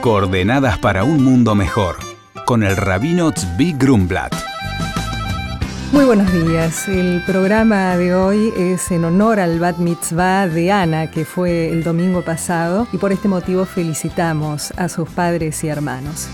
[0.00, 1.96] Coordenadas para un mundo mejor,
[2.44, 4.32] con el rabino Tzvi Grumblat.
[5.90, 6.86] Muy buenos días.
[6.86, 11.82] El programa de hoy es en honor al Bat Mitzvah de Ana, que fue el
[11.82, 16.28] domingo pasado, y por este motivo felicitamos a sus padres y hermanos.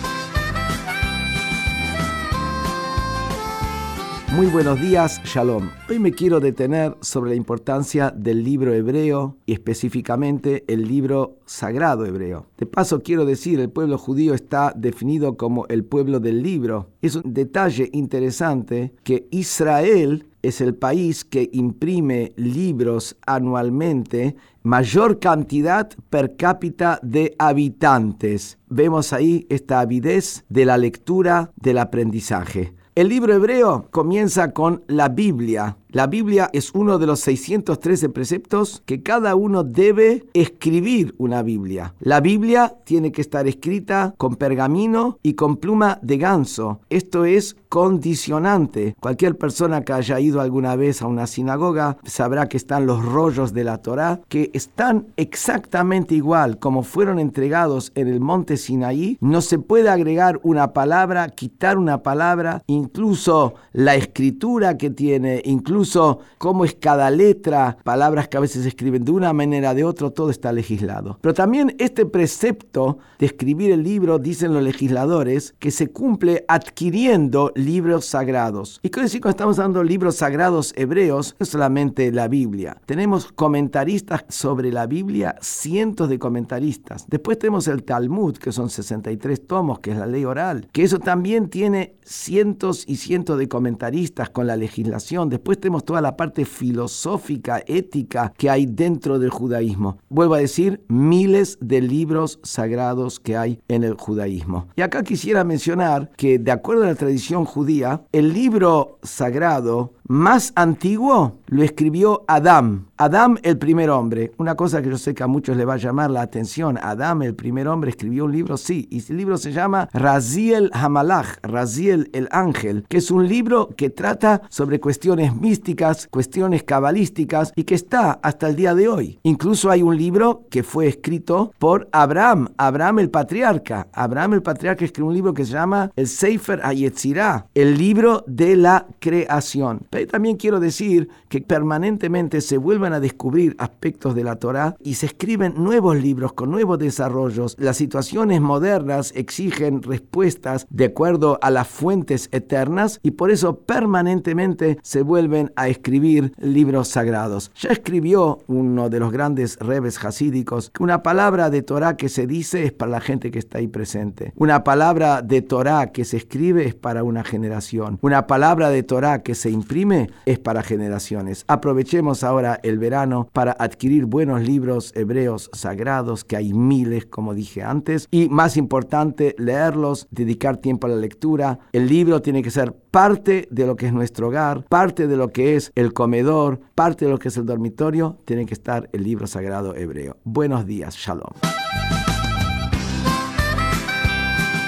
[4.34, 5.70] Muy buenos días, Shalom.
[5.88, 12.04] Hoy me quiero detener sobre la importancia del libro hebreo y específicamente el libro sagrado
[12.04, 12.46] hebreo.
[12.58, 16.90] De paso quiero decir, el pueblo judío está definido como el pueblo del libro.
[17.00, 25.90] Es un detalle interesante que Israel es el país que imprime libros anualmente mayor cantidad
[26.10, 28.58] per cápita de habitantes.
[28.68, 32.74] Vemos ahí esta avidez de la lectura, del aprendizaje.
[32.96, 38.82] El libro hebreo comienza con la Biblia, la Biblia es uno de los 613 preceptos
[38.84, 41.94] que cada uno debe escribir una Biblia.
[42.00, 46.80] La Biblia tiene que estar escrita con pergamino y con pluma de ganso.
[46.90, 48.96] Esto es condicionante.
[48.98, 53.52] Cualquier persona que haya ido alguna vez a una sinagoga sabrá que están los rollos
[53.52, 59.16] de la Torá, que están exactamente igual como fueron entregados en el monte Sinaí.
[59.20, 65.83] No se puede agregar una palabra, quitar una palabra, incluso la escritura que tiene, incluso
[65.84, 69.84] incluso cómo es cada letra, palabras que a veces se escriben de una manera, de
[69.84, 71.18] otra, todo está legislado.
[71.20, 77.52] Pero también este precepto de escribir el libro, dicen los legisladores, que se cumple adquiriendo
[77.54, 78.80] libros sagrados.
[78.82, 82.80] Y quiero decir, cuando estamos dando libros sagrados hebreos, no solamente la Biblia.
[82.86, 87.04] Tenemos comentaristas sobre la Biblia, cientos de comentaristas.
[87.08, 90.98] Después tenemos el Talmud, que son 63 tomos, que es la ley oral, que eso
[90.98, 95.28] también tiene cientos y cientos de comentaristas con la legislación.
[95.28, 99.98] Después tenemos toda la parte filosófica, ética que hay dentro del judaísmo.
[100.08, 104.68] Vuelvo a decir, miles de libros sagrados que hay en el judaísmo.
[104.76, 110.52] Y acá quisiera mencionar que de acuerdo a la tradición judía, el libro sagrado más
[110.54, 112.86] antiguo lo escribió Adán.
[112.96, 114.32] Adán el primer hombre.
[114.38, 116.78] Una cosa que yo sé que a muchos le va a llamar la atención.
[116.78, 118.88] Adán el primer hombre escribió un libro, sí.
[118.90, 123.90] Y el libro se llama Raziel Hamalach, Raziel el ángel, que es un libro que
[123.90, 129.18] trata sobre cuestiones místicas, cuestiones cabalísticas y que está hasta el día de hoy.
[129.22, 133.88] Incluso hay un libro que fue escrito por Abraham, Abraham el patriarca.
[133.92, 138.56] Abraham el patriarca escribió un libro que se llama el Sefer Hayetzirah, el libro de
[138.56, 139.80] la creación.
[139.94, 144.94] Pero también quiero decir que permanentemente se vuelven a descubrir aspectos de la Torá y
[144.94, 147.54] se escriben nuevos libros con nuevos desarrollos.
[147.60, 154.78] Las situaciones modernas exigen respuestas de acuerdo a las fuentes eternas y por eso permanentemente
[154.82, 157.52] se vuelven a escribir libros sagrados.
[157.54, 162.26] Ya escribió uno de los grandes rebes hasídicos que una palabra de Torá que se
[162.26, 164.32] dice es para la gente que está ahí presente.
[164.34, 168.00] Una palabra de Torá que se escribe es para una generación.
[168.02, 169.83] Una palabra de Torá que se imprime
[170.24, 171.44] es para generaciones.
[171.46, 177.62] Aprovechemos ahora el verano para adquirir buenos libros hebreos sagrados, que hay miles, como dije
[177.62, 181.58] antes, y más importante, leerlos, dedicar tiempo a la lectura.
[181.72, 185.28] El libro tiene que ser parte de lo que es nuestro hogar, parte de lo
[185.28, 189.02] que es el comedor, parte de lo que es el dormitorio, tiene que estar el
[189.02, 190.16] libro sagrado hebreo.
[190.24, 191.32] Buenos días, shalom.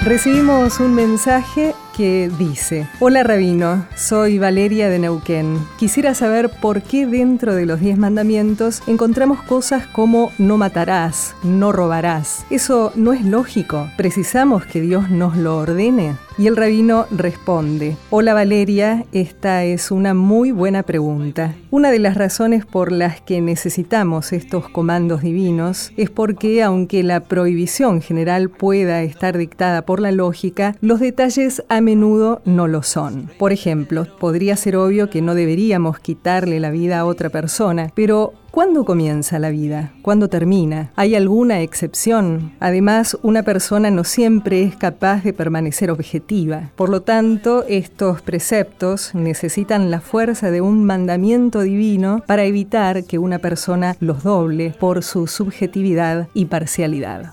[0.05, 5.59] Recibimos un mensaje que dice, Hola Rabino, soy Valeria de Neuquén.
[5.79, 11.73] Quisiera saber por qué dentro de los diez mandamientos encontramos cosas como no matarás, no
[11.73, 12.45] robarás.
[12.51, 13.89] Eso no es lógico.
[13.97, 16.17] ¿Precisamos que Dios nos lo ordene?
[16.39, 21.55] Y el rabino responde, Hola Valeria, esta es una muy buena pregunta.
[21.71, 27.21] Una de las razones por las que necesitamos estos comandos divinos es porque aunque la
[27.21, 33.31] prohibición general pueda estar dictada por la lógica, los detalles a menudo no lo son.
[33.39, 38.35] Por ejemplo, podría ser obvio que no deberíamos quitarle la vida a otra persona, pero
[38.57, 39.93] ¿Cuándo comienza la vida?
[40.01, 40.91] ¿Cuándo termina?
[40.97, 42.55] ¿Hay alguna excepción?
[42.59, 46.71] Además, una persona no siempre es capaz de permanecer objetiva.
[46.75, 53.19] Por lo tanto, estos preceptos necesitan la fuerza de un mandamiento divino para evitar que
[53.19, 57.31] una persona los doble por su subjetividad y parcialidad.